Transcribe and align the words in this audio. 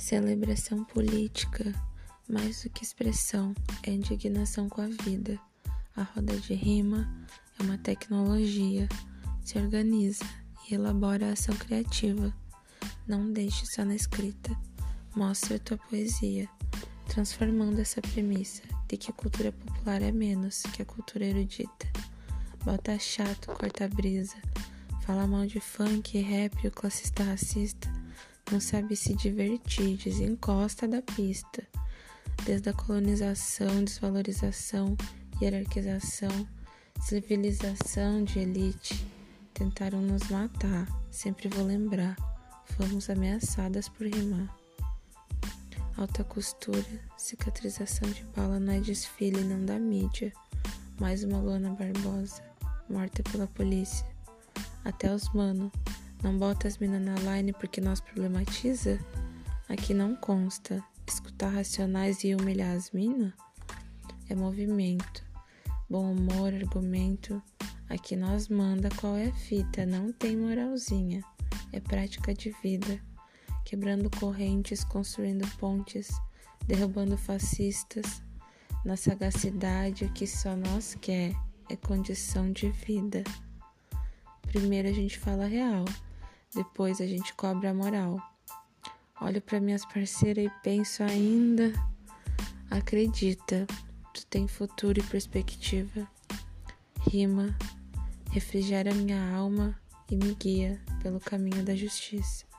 Celebração 0.00 0.82
política, 0.82 1.74
mais 2.26 2.62
do 2.62 2.70
que 2.70 2.82
expressão, 2.82 3.54
é 3.82 3.90
indignação 3.90 4.66
com 4.66 4.80
a 4.80 4.86
vida. 4.86 5.38
A 5.94 6.02
roda 6.02 6.34
de 6.40 6.54
rima 6.54 7.06
é 7.58 7.62
uma 7.62 7.76
tecnologia, 7.76 8.88
se 9.44 9.58
organiza 9.58 10.24
e 10.66 10.74
elabora 10.74 11.28
a 11.28 11.32
ação 11.34 11.54
criativa. 11.54 12.34
Não 13.06 13.30
deixe 13.30 13.66
só 13.66 13.84
na 13.84 13.94
escrita, 13.94 14.56
mostre 15.14 15.56
a 15.56 15.58
tua 15.58 15.76
poesia, 15.76 16.48
transformando 17.06 17.78
essa 17.78 18.00
premissa 18.00 18.62
de 18.88 18.96
que 18.96 19.10
a 19.10 19.14
cultura 19.14 19.52
popular 19.52 20.00
é 20.00 20.10
menos 20.10 20.62
que 20.62 20.80
a 20.80 20.86
cultura 20.86 21.26
erudita. 21.26 21.86
Bota 22.64 22.98
chato, 22.98 23.52
corta 23.52 23.86
brisa, 23.86 24.36
fala 25.02 25.26
mal 25.26 25.46
de 25.46 25.60
funk, 25.60 26.18
rap, 26.20 26.66
o 26.66 26.70
classista 26.70 27.22
racista 27.22 27.99
não 28.50 28.60
sabe 28.60 28.96
se 28.96 29.14
divertir, 29.14 29.96
desencosta 29.96 30.88
da 30.88 31.00
pista. 31.00 31.66
Desde 32.44 32.70
a 32.70 32.72
colonização, 32.72 33.84
desvalorização, 33.84 34.96
hierarquização, 35.40 36.48
civilização 37.00 38.24
de 38.24 38.40
elite, 38.40 39.06
tentaram 39.54 40.00
nos 40.00 40.28
matar, 40.28 40.86
sempre 41.10 41.48
vou 41.48 41.64
lembrar, 41.64 42.16
fomos 42.64 43.08
ameaçadas 43.08 43.88
por 43.88 44.06
rimar. 44.06 44.52
Alta 45.96 46.24
costura, 46.24 46.84
cicatrização 47.16 48.10
de 48.10 48.24
bala 48.34 48.58
não 48.58 48.72
é 48.72 48.80
desfile, 48.80 49.44
não 49.44 49.64
da 49.64 49.78
mídia. 49.78 50.32
Mais 50.98 51.22
uma 51.22 51.38
Luana 51.38 51.70
Barbosa, 51.70 52.42
morta 52.88 53.22
pela 53.22 53.46
polícia. 53.46 54.06
Até 54.84 55.14
os 55.14 55.28
mano, 55.34 55.70
não 56.22 56.36
bota 56.36 56.68
as 56.68 56.76
minas 56.76 57.00
na 57.02 57.14
line 57.14 57.52
porque 57.52 57.80
nós 57.80 58.00
problematiza? 58.00 58.98
Aqui 59.68 59.94
não 59.94 60.14
consta. 60.14 60.82
Escutar 61.06 61.48
racionais 61.48 62.22
e 62.24 62.34
humilhar 62.34 62.76
as 62.76 62.90
minas? 62.90 63.32
É 64.28 64.34
movimento. 64.34 65.24
Bom 65.88 66.12
humor, 66.12 66.52
argumento. 66.52 67.42
Aqui 67.88 68.14
nós 68.16 68.48
manda 68.48 68.88
qual 69.00 69.16
é 69.16 69.28
a 69.28 69.32
fita, 69.32 69.86
não 69.86 70.12
tem 70.12 70.36
moralzinha. 70.36 71.24
É 71.72 71.80
prática 71.80 72.34
de 72.34 72.50
vida. 72.62 73.00
Quebrando 73.64 74.10
correntes, 74.18 74.84
construindo 74.84 75.48
pontes, 75.56 76.10
derrubando 76.66 77.16
fascistas. 77.16 78.22
Na 78.84 78.96
sagacidade, 78.96 80.04
o 80.04 80.12
que 80.12 80.26
só 80.26 80.54
nós 80.54 80.96
quer 81.00 81.34
é 81.68 81.76
condição 81.76 82.52
de 82.52 82.70
vida. 82.70 83.24
Primeiro 84.42 84.88
a 84.88 84.92
gente 84.92 85.18
fala 85.18 85.46
real. 85.46 85.84
Depois 86.54 87.00
a 87.00 87.06
gente 87.06 87.32
cobra 87.34 87.70
a 87.70 87.74
moral. 87.74 88.20
Olho 89.20 89.40
para 89.40 89.60
minhas 89.60 89.84
parceiras 89.84 90.46
e 90.46 90.50
penso 90.62 91.02
ainda. 91.02 91.72
Acredita, 92.70 93.66
tu 94.12 94.26
tem 94.26 94.48
futuro 94.48 94.98
e 94.98 95.02
perspectiva. 95.02 96.08
Rima, 97.08 97.56
refrigera 98.30 98.92
minha 98.92 99.34
alma 99.34 99.78
e 100.10 100.16
me 100.16 100.34
guia 100.34 100.80
pelo 101.02 101.20
caminho 101.20 101.64
da 101.64 101.76
justiça. 101.76 102.49